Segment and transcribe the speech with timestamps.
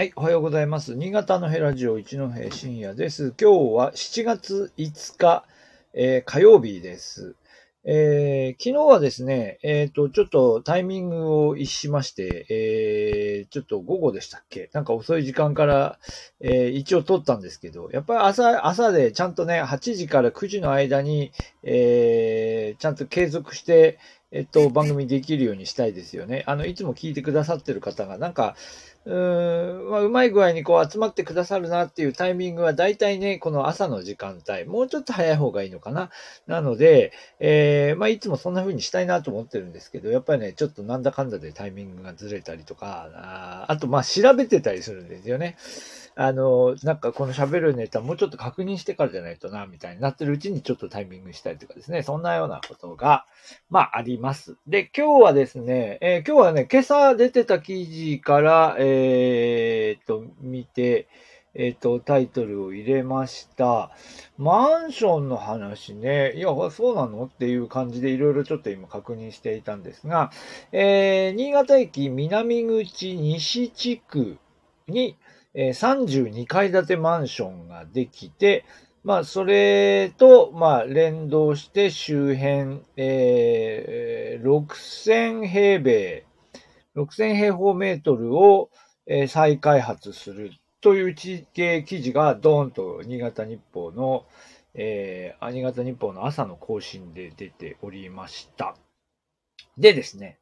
[0.00, 0.94] はい、おはようございます。
[0.94, 3.34] 新潟のヘラジオ一戸深夜です。
[3.38, 5.44] 今日は7月5日、
[5.92, 7.34] えー火曜日です。
[7.84, 14.70] えー昨日はですね、えっ、と、ちょっとタイミングを逸しまして、えーちょっと午後でしたっけ？
[14.72, 15.98] なんか遅い時間から、
[16.40, 21.30] えー一応撮ったんですけど、やっぱり朝、朝でちゃんとね、8時から9時の間に、
[21.62, 23.98] えーちゃんと継続して、
[24.32, 26.44] えっと、番組できるようにしたいですよね。
[26.46, 28.54] あの、いつも聞いてくださってる方が、なんか、
[29.06, 36.10] うーん、まあ、うまい具合にこう集まってくださるなっていうタイミングは大体ね、この朝の時間帯、もうちょっと早い方がいいのかな。
[36.46, 45.56] なので、えーまあ、いつもそんな風にしたいなと思ってるんですけど、やっぱりね、ちょっとなんだかんだでタイミングがずれたりとか、ああと、まあ、調べてたりするんですよね。
[46.16, 53.24] あの、なんかこの喋るネタもうちょっと確認してからじゃないとな、みたいになってるうちにちょっとタイミングしたりとかですね、そんなようなことが、
[53.70, 54.56] まあ、あります。
[54.66, 61.08] で、今日はですね、えー今日はね、今朝出てた記事から、ええっと、見て、
[61.54, 63.90] えっと、タイトルを入れました。
[64.38, 67.24] マンションの話ね、いや、そうなの？
[67.24, 70.30] っていう感じでいろいろちょっと今確認していたんですが、
[70.72, 74.38] えー新潟駅南口西地区
[74.86, 75.16] に、
[75.54, 78.64] えー32階建てマンションができて、
[79.02, 86.24] まあ、それと、まあ、連動して周辺、えー6000平米、
[86.96, 88.70] 6000平方メートルを、
[89.06, 94.26] え再開発するという地形記事がドーンと新潟日報の、
[94.74, 98.76] えー新潟日報の朝の更新で出ておりました。
[99.78, 100.38] でですね、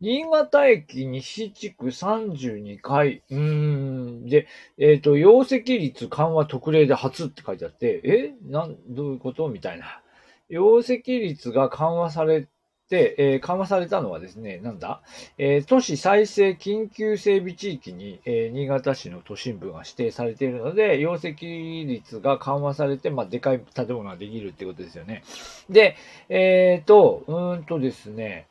[0.00, 4.46] 新潟駅西地区32階、うーん、で、
[4.78, 9.48] えっ、と、容積率緩和特例で初って書いてあって、えなん、どういうこと？
[9.48, 10.02] みたいな。
[10.48, 12.48] 容積率が緩和され、
[12.96, 15.02] えー緩和されたのはですね、なんだ？
[15.38, 21.46] えー都市再生緊急整備地域に、えー新潟市の都心部が指定されているので、容積
[21.86, 25.22] 率が緩和されて、まあ、でかい建物ができるってことですよね。
[25.68, 25.96] で、
[26.28, 28.48] えっ、と、うんとですね、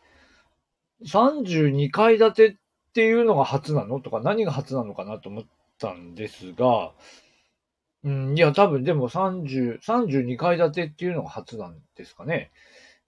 [1.06, 2.56] 32階建てっ
[2.94, 4.00] ていうのが初なの？
[4.00, 5.44] とか何が初なのかなと思っ
[5.80, 6.92] たんですが、
[8.04, 12.52] うん、いや、多分でも30、32階建てっていうのが初なんですかね。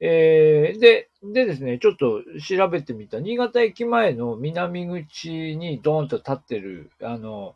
[0.01, 3.19] えーで、でですね、ちょっと調べてみた。
[3.19, 7.55] 新潟駅前の南口にドーンと立ってる、あの、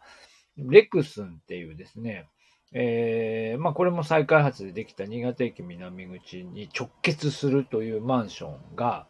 [0.58, 2.28] レクスンっていうですね、
[2.74, 9.08] えーまあこれも再開発でできた新潟駅南口に直結するというマンションが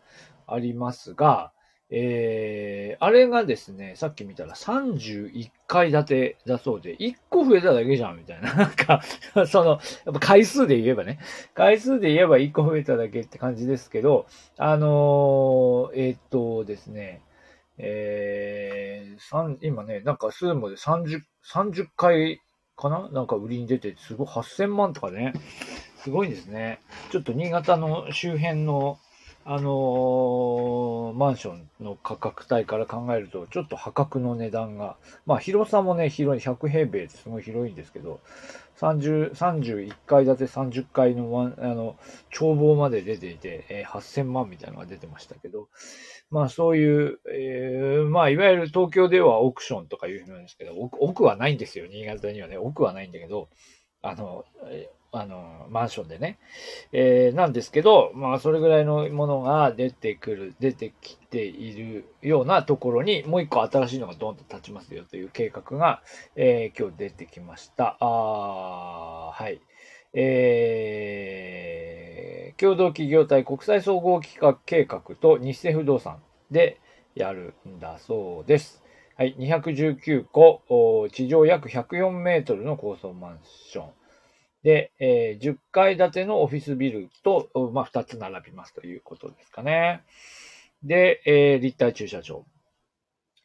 [0.48, 1.52] ありますが、
[1.90, 8.54] えーあれがですね、さっき見たら31階建てだそうで、1個増えただけじゃん、みたいな。
[8.54, 9.02] なんか、
[9.48, 11.20] その、やっぱ回数で言えばね、
[11.54, 17.22] 回数で言えば1個増えただけって感じですけど、あのーえーっとですね、
[17.78, 22.42] えー、今ね、なんかスーモで30、30回
[22.78, 23.10] かな？
[23.10, 25.34] なんか売りに出て、すごい8000万とかね、
[25.98, 26.80] すごいですね。
[27.12, 28.98] ちょっと新潟の周辺の、
[29.48, 38.20] あのーマンションの価格帯から考えると、ちょっと破格の値段が、まあ広さもね、広い、100平米ってすごい広いんですけど、
[38.76, 41.96] 30、31階建て30階の、あの、
[42.34, 45.70] 眺望まで出ていて、えー8000万みたいなのが出てましたけど、
[46.32, 53.50] まあそういう、えーまあいわゆる東京ではオークションとかいうふうなんですけど、奥はないんですよ、新潟にはね、奥はないんだけど、
[54.02, 56.38] あの、えーあの、マンションでね。
[56.92, 66.02] えーなんですけど、まあそれぐらいのものが出てくる、出てきているようなところに、もう一個新しいのがドンと立ちますよという計画が、
[66.36, 67.98] えー今日出てきました。
[68.02, 69.62] あはい。
[70.14, 76.80] えー共同企業体国際総合企画計画と日清不動産で
[77.14, 78.82] やるんだそうです。
[79.18, 79.36] はい。
[79.38, 80.62] 219個、
[81.12, 83.90] 地上約104メートルの高層マンション。
[84.66, 90.02] で、えー10階建てのオフィスビルと、まあ、2つ並びますということですかね。
[90.84, 92.46] で、えー立体駐車場。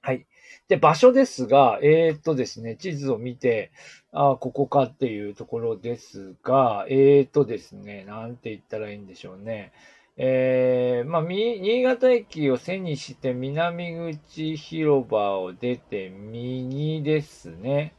[0.00, 0.26] はい。
[0.69, 3.70] で、場所ですが、えーっとですね、地図を見て、
[4.12, 9.72] あーここかっていうところですが、えーっとですね、なんて言ったらいいんでしょうね。
[10.17, 17.94] えー、まあ、新潟駅を背にして南口広場を出て右ですね。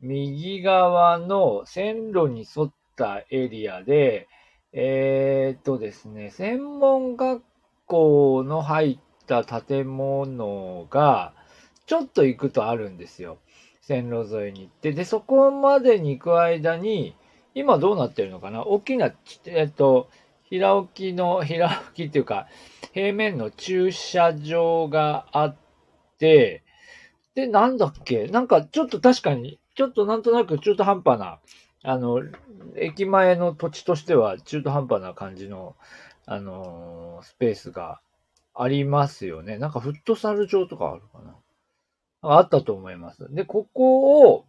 [0.00, 4.28] 右側の線路に沿ったエリアで、
[4.72, 7.42] えーっとですね、専門学
[7.86, 11.32] 校の入った建物が、
[11.86, 13.38] ちょっと行くとあるんですよ。
[13.80, 14.92] 線路沿いに行って。
[14.92, 17.16] で、そこまでに行く間に、
[17.54, 18.62] 今どうなってるのかな？
[18.66, 19.12] 大きな、
[19.46, 20.10] えっと、
[20.44, 22.46] 平置きの、平置きっていうか、
[22.92, 25.56] 平面の駐車場があっ
[26.18, 26.62] て、
[27.34, 28.26] で、なんだっけ？
[28.26, 31.38] なんかちょっと確かに、ちょっとなんとなく中途半端な、
[31.84, 32.20] あの、
[32.74, 35.76] 駅前の土地としては中途半端な感じの、
[36.26, 38.00] あのー、スペースが
[38.54, 39.56] ありますよね。
[39.56, 41.36] なんかフットサル場とかあるかな。
[42.22, 43.32] あったと思います。
[43.32, 44.46] で、ここを、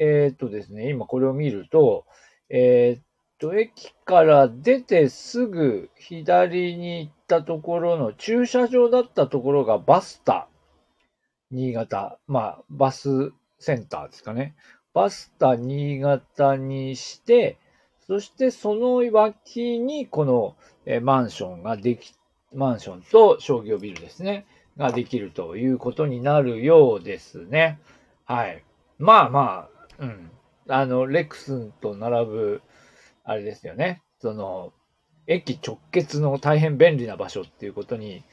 [0.00, 2.04] えー、っとですね、今これを見ると、
[2.48, 3.04] えー、っ
[3.38, 10.48] と、駅から出てすぐ左に行ったところの駐車場だったところがバスタ、
[11.52, 12.18] 新潟。
[12.26, 14.54] まあ、バスセンターですかね。
[14.92, 17.58] バスタ新潟にして、
[18.06, 20.56] そしてその脇にこの
[21.02, 22.14] マンションができ、
[22.52, 24.46] マンションと商業ビルですね。
[24.76, 27.78] ができるということになるようですね。
[28.24, 28.64] はい。
[28.98, 30.30] まあまあ、うん。
[30.68, 32.62] あの、レクスンと並ぶ、
[33.22, 34.02] あれですよね。
[34.20, 34.72] その、
[35.26, 38.24] 駅直結の大変便利な場所っていうことに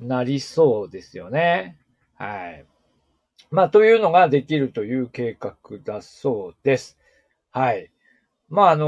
[0.00, 1.78] なりそうですよね。
[2.16, 2.66] はい。
[3.50, 5.54] まあ、というのができるという計画
[5.84, 6.98] だそうです。
[7.50, 7.90] はい。
[8.48, 8.86] まあ、あの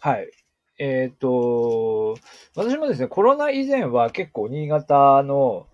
[0.00, 0.30] ー、はい。
[0.78, 2.16] えっ、ー、と、
[2.56, 5.66] 私もですね、コロナ以前は結構新潟の、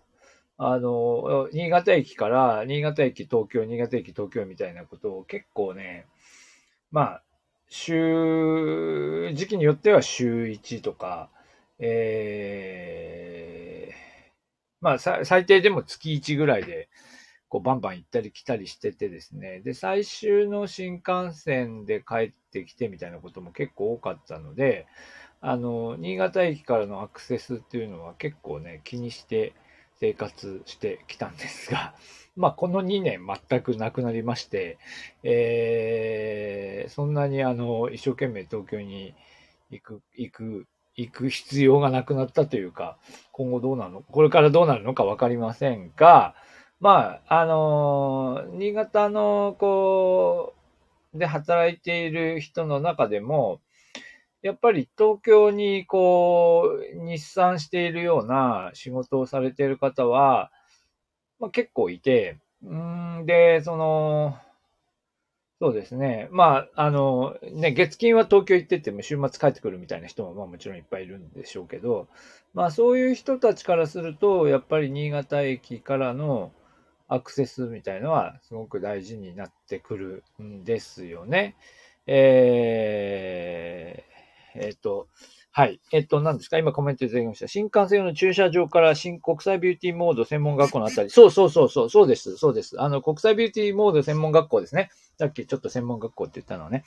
[0.59, 6.07] あの、新潟駅から、新潟駅東京、新潟駅東京みたいなことを結構ね、
[6.91, 7.23] まあ、
[7.69, 11.31] 週、時期によっては週1とか、
[11.79, 13.60] えー、
[14.81, 16.89] まあ、最低でも月1ぐらいで、
[17.49, 19.61] こうバンバン行ったり来たりしててですね。
[19.61, 24.87] で、最終の新幹線で帰ってきてみたいなことも結構多かったので、
[25.41, 29.53] あの、新潟駅からのアクセスっていうのは結構ね、気にして
[29.97, 31.95] 生活してきたんですが、
[32.37, 34.79] まあ、この2年全くなくなりまして、
[35.25, 39.15] えー、そんなにあの、一生懸命東京に
[39.71, 42.99] 行く、行く、行く必要がなくなったというか、
[43.33, 46.35] 今後どうなの、これからどうなるのかわかりませんが、
[46.81, 50.55] まあ、あのー、新潟の、こ
[51.15, 53.61] う、で働いている人の中でも、
[54.43, 60.51] やっぱり東京にこう、日産しているような仕事をされている方は、
[61.39, 64.39] まあ、結構いて、うんで、その、
[65.61, 66.29] そうですね。
[66.31, 72.09] まあ、あの、ね、月金は東京行ってても週末帰ってくるみたいな人も、まあもちろんいっぱいいるんでしょうけど、
[72.55, 76.53] まあそういう人たちからすると、やっぱり新潟駅からの、
[77.13, 81.57] アクセスみたいのはすごく大事になってくるんですよね。
[82.07, 85.09] えー、えっ、と、
[85.53, 85.81] はい。
[85.93, 86.59] えっと、何ですか？
[86.59, 87.49] 今コメントいただきました。
[87.49, 91.11] 新幹線の駐車場から新国際ビューティーモード専門学校のあたり。
[91.11, 92.37] そうそうそうそう、そうです。
[92.37, 92.81] そうです。
[92.81, 94.91] あの、国際ビューティーモード専門学校ですね。
[95.19, 96.85] さっきちょっと専門学校って言ったのはね。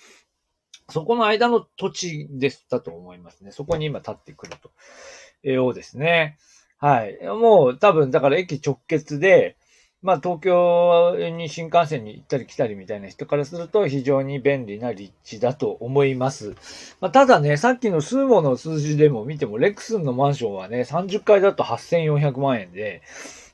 [0.89, 3.51] そこの間の土地でしたと思いますね。
[3.51, 4.71] そこに今立ってくると。
[5.43, 6.37] えようですね。
[6.77, 7.19] はい。
[7.25, 9.57] もう多分、だから駅直結で、
[10.03, 16.55] まあ、東京に新幹線に行ったり来たりみたいな人からすると非常に便利な立地だと思います。
[16.99, 23.01] まあ、ただね、さっきのスーの数字でも見ても、レックスンのマンションはね、30階だと8400万円で、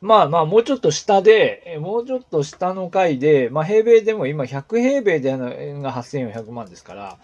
[0.01, 7.19] まあまあ、もうちょっと下で、もうちょっと下の階で、まあ平米でも今100平米での円が8400万ですから、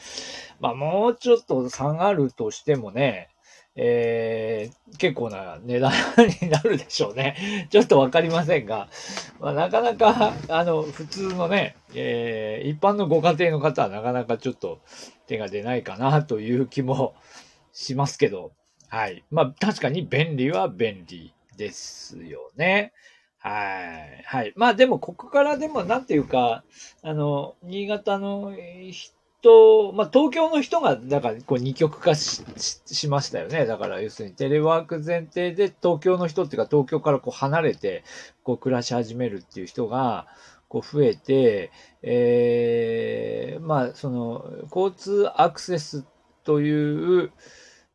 [0.60, 3.30] まあもうちょっと下がるとしてもね、
[3.78, 5.92] えー、結構な値段
[6.42, 7.68] になるでしょうね。
[7.70, 8.88] ちょっとわかりませんが、
[9.40, 14.80] まあ、なかなか、あの、普通のね、えー、一般のご家庭の方はなかなかちょっと
[15.28, 17.16] 手が出ないかなという気も
[17.74, 18.54] しますけど、
[18.88, 19.24] はい。
[19.30, 22.94] まあ、確かに便利は便利ですよね。
[23.40, 24.24] はい。
[24.26, 24.54] はい。
[24.56, 26.64] まあでも、ここからでも、なんていうか、
[27.04, 28.54] あの、新潟の
[28.92, 29.15] 人
[29.46, 32.44] と、まあ、東京の人が、だから、こう、二極化し
[32.88, 33.68] しましたよね。
[33.68, 38.04] だから、要するに、テレワーク前提で、東京の人っていうか、東京からこう、離れて、
[38.42, 40.26] こう、暮らし始めるっていう人が、
[40.68, 41.72] こう、増えて、
[42.02, 46.06] ええー、まあ、その、交通アクセス
[46.44, 47.32] という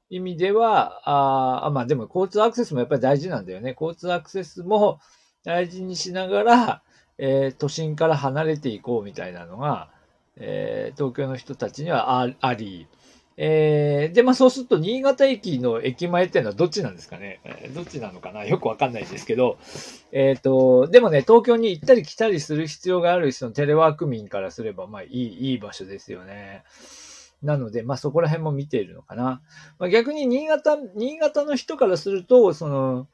[0.08, 3.76] 意味では、あ、まあ、でも、交通アクセスもやっぱり大事なんだよね。
[3.78, 5.00] 交通アクセスも
[5.42, 6.82] 大事にしながら、
[7.18, 9.90] えー、都心から離れていこうみたいなのが、
[10.36, 12.86] えー、東京の人たちにはあり、
[13.42, 18.44] えー、で、まあそうすると、新潟駅の駅前っていうのはどっちなんですかね、えー、どっちなのかな？
[18.44, 19.56] よくわかんないですけど、
[20.12, 26.64] えっ、ー、と、でもね、東京に行ったり来たりする必要がある人のテレワーク民からすれば、まあいい、いい場所ですよね。
[27.42, 29.40] なので、まあそこら辺も見ているのかな。
[29.78, 33.08] まあ、逆に新潟、新潟の人からすると、その、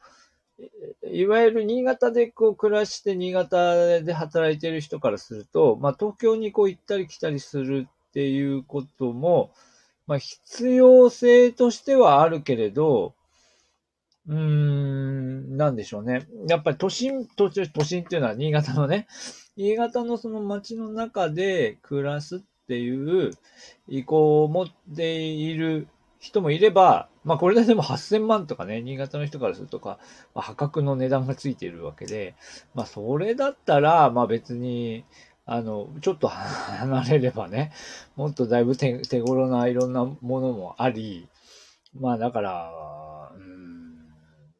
[1.10, 9.52] いわゆる新潟でこう暮らして新潟で働いている人からすると、まあ東京にこう行ったり来たりするっていうことも、
[10.06, 13.14] まあ必要性としてはあるけれど、
[14.28, 16.26] うーん、なんでしょうね。
[16.48, 19.06] やっぱり都心、都都心っていうのは新潟のね、
[19.56, 23.30] 新潟のその街の中で暮らすっていう
[23.88, 25.86] 意向を持っている
[26.18, 29.98] 人もいれば、まあこれででも8000万とかね、新潟の人からするとか、
[30.32, 32.36] まあ、破格の値段がついているわけで、
[32.72, 35.04] まあそれだったら、まあ別に、
[35.44, 37.72] あの、ちょっと 離れればね、
[38.14, 41.28] もっとだいぶ手手頃ないろんなものもあり、
[41.98, 42.72] まあだから、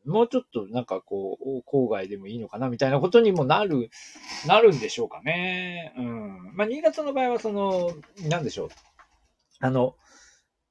[0.04, 3.90] もうちょっとなんかこう、郊外でもいいのかなみたいなことにもなる、
[4.44, 5.94] なるんでしょうかね。
[5.96, 6.56] うん。
[6.56, 7.92] まあ新潟の場合はその、
[8.28, 8.68] なんでしょう。
[9.61, 9.94] あの、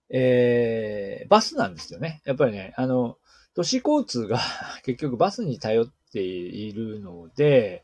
[0.09, 2.21] えー、バスなんですよね。
[2.25, 3.17] やっぱりね、あの、
[3.55, 4.39] 都市交通が
[4.83, 7.83] 結局バスに頼っているので、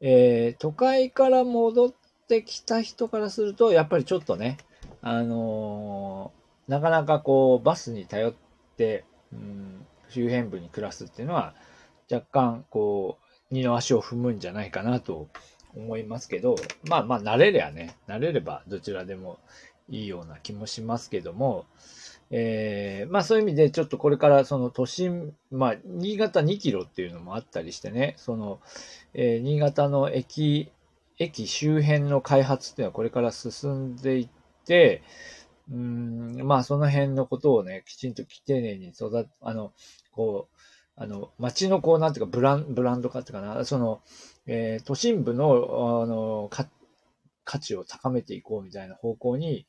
[0.00, 1.94] えー、都会から戻っ
[2.28, 4.58] てきた人からすると、やっぱりちょっとね、
[5.00, 8.34] あのー、なかなかこう、バスに頼っ
[8.76, 11.54] て、うん、周辺部に暮らすっていうのは、
[12.10, 15.28] 若干、こう、二の足を踏むんじゃないかなと
[15.74, 16.56] 思いますけど、
[16.88, 19.38] まあまあ、慣れりゃね、慣れればどちらでも
[19.88, 21.66] いいような気もしますけども、
[22.30, 28.60] えー、まあそういう意味でちょっとこれからその都心、まあ新潟2キロっていうのもあったりしてね、その、
[29.14, 30.70] えー、新潟の駅、
[31.18, 34.28] 駅周辺の開発っていうのはこれから進んでいっ
[34.66, 35.02] て、
[35.70, 39.72] うん、まあその辺のことをね、きちんと丁寧に育あの、
[40.10, 40.56] こう、
[40.96, 44.00] あの、街のこう、なんていうか、ブラン、ブランド化っていうかな、その、
[44.46, 46.50] えー、都心部の、あの、
[47.44, 49.66] 価値を高めていこうみたいな方向に、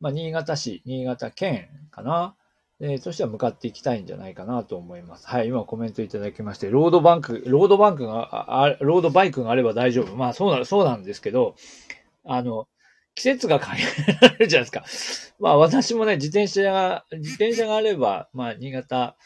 [0.00, 2.34] まあ、新潟市、新潟県かな、
[2.80, 5.26] えー、としては向かっていきたいんじゃないかなと思います。
[5.26, 10.14] はい、今コメントいただきまして、ロードバンク、ロードバンクが、あロードバイクがあれば大丈夫。
[10.14, 11.56] まあ、そうな、そうなんですけど、
[12.24, 12.68] あの、
[13.14, 15.34] 季節が限られるじゃないですか。
[15.40, 19.16] まあ、私もね、自転車が、自転車があれば、まあ、新潟、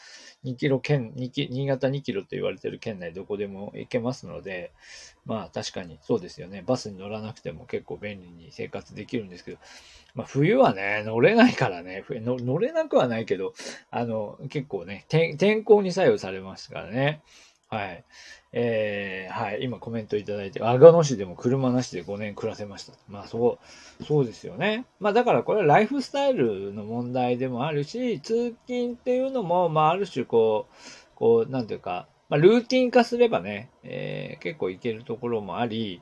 [0.43, 4.71] 2キロ県、新潟2キロと言われてる県内どこでも行けますので、
[5.25, 6.63] まあ確かにそうですよね。
[6.65, 9.57] バスに乗らなくても結構便利に生活できるんですけど、
[10.15, 13.53] まあ冬はね、乗れないからね、乗れなくはないけど、
[13.91, 17.21] あの、結構ね、天候に左右されますからね。
[17.71, 18.03] はい。
[18.51, 19.59] えー、はい。
[19.63, 22.91] 今コメントいただいて、阿賀野市でも車なしで5年暮らせました。
[23.07, 23.59] まあそ
[24.01, 24.85] う、そうですよね。
[24.99, 30.75] まあだからこれはライフスタイルの問題でもあるし、通勤っていうのも、まあある種こう、
[31.15, 36.01] こう、なんていうか、まあルーティン化すればね、えー、結構いけるところもあり、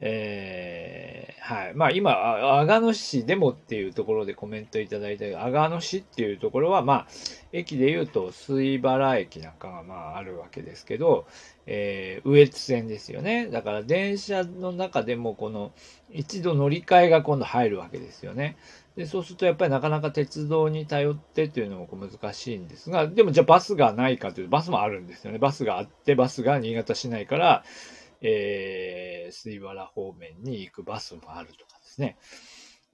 [0.00, 1.74] えー、はい。
[1.74, 2.12] まあ今、
[2.58, 7.06] 阿賀野市でもっていうところでコメントいただいた阿賀野市っていうところは、まあ、
[7.52, 11.26] 駅で言うと水原駅なんかがまああるわけですけど、
[11.66, 13.48] えー、羽越線ですよね。
[13.48, 15.72] だから電車の中でもこの
[16.10, 18.56] 一度乗り換えが今度入るわけですよね。
[18.96, 25.38] で、そうするとやっぱりなかなか鉄道に頼ってっていうのも難しいんですが、でもじゃあバスがないかというとバスもあるんですよね。
[25.38, 27.64] バスがあって、バスが新潟市内から、
[28.20, 32.16] えー、水原方面に行くバスもあるとかですね。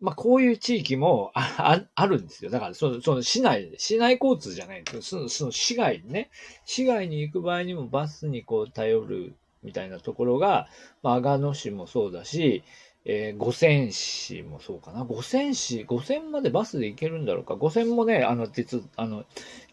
[0.01, 2.51] まあ、こういう地域もああるんですよ。
[2.51, 5.03] だから、その、その市内、市内交通じゃないんですよ。
[5.03, 6.31] その、その市外にね。
[6.67, 10.69] 市外に行く場合にもバスにこう頼るみたいなところが、
[11.03, 12.65] まあ、阿賀野市もそうだし、
[13.07, 15.05] えー、五泉市もそうかな。
[15.05, 17.55] 五泉市、五泉までバスで行けるんだろうか。
[17.55, 19.25] 五泉もね、あの、鉄、あの、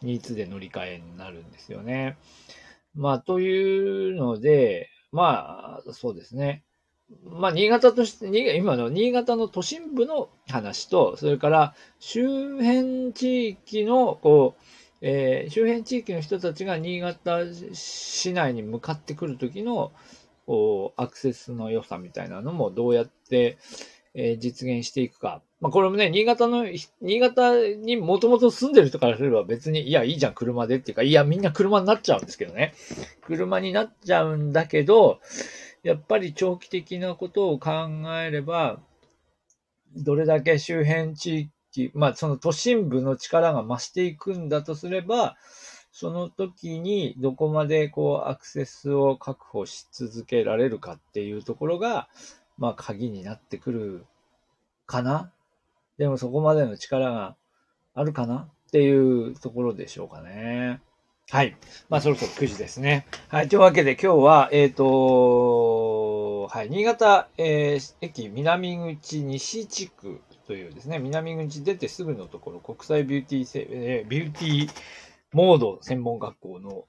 [0.02, 2.16] 新津で乗り換えになるんですよね。
[2.94, 6.64] まあ、というので、まあ、そうですね。
[7.24, 14.64] まあ、新潟として、今の新潟の都心部の話と、それから周辺地域の、こう、
[15.02, 17.42] えー、周辺地域の人たちが新潟
[17.74, 19.92] 市内に向かってくるときの、
[20.46, 23.58] こう、アクセスの良さみたいなのもどうやって、
[24.14, 25.42] えー、実現していくか。
[25.62, 26.66] まあ、これもね、新潟の、
[27.02, 32.74] 新潟にもともと住んでる人からすれば別に、いや、いいじゃん、車でっていうか、いや、みんな車になっちゃうんですけどね。
[33.22, 35.22] 車になっちゃうんだけど、
[35.84, 37.72] やっぱり長期的なことを考
[38.20, 38.80] えれば、
[39.96, 45.38] どれだけ周辺地域、まあ、その都心部の力が増していくんだとすれば、
[45.92, 52.08] その時にどこまでこうアクセスを確保し続けられるかっていうところが、
[52.58, 54.06] まあ鍵になってくる
[54.88, 55.32] かな
[56.02, 57.36] でもそこまでの力が
[57.94, 60.82] あるかなっていうところでしょうかね。
[61.30, 61.56] はい。
[61.90, 63.06] まあそろそろ9時ですね。
[63.28, 63.50] はい。
[63.50, 66.72] というわけで今日は、えっ、ー、と、はい。
[66.72, 74.72] 新潟、えー、駅南口西地区というですね、南口出てすぐのところ、国際ビューティー、えー、ビューティー
[75.34, 76.86] モード専門学校の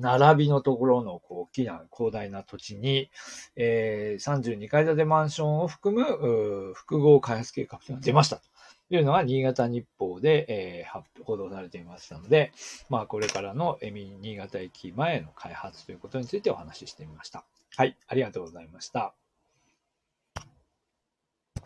[0.00, 3.10] 並びのところのこうきな広大な土地に、
[3.56, 8.42] えー、32階建てマンションを含む複合開発計画が出ましたと
[8.90, 12.52] いうのが新潟日報で、えー、報道されていましたので、
[12.88, 17.44] まあ、これからのエミ新潟駅前の開発ということについてお話ししてみました。
[17.76, 19.14] はい、ありがとうございました。